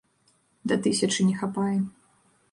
[0.71, 1.75] Да тысячы не хапае.